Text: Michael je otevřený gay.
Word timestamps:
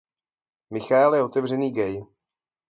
Michael 0.73 1.13
je 1.15 1.21
otevřený 1.23 1.71
gay. 1.73 2.01